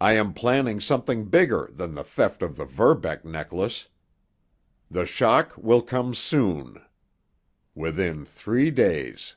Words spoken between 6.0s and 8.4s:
soon—— Within